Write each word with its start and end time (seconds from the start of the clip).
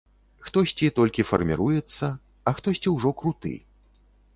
Хтосьці 0.45 0.89
толькі 1.01 1.27
фарміруецца, 1.33 2.11
а 2.17 2.49
хтосьці 2.61 2.97
ўжо 2.99 3.17
круты. 3.23 3.59